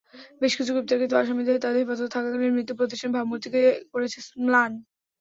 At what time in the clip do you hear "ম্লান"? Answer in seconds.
4.45-4.71